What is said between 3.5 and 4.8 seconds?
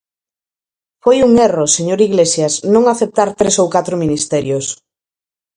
ou catro ministerios.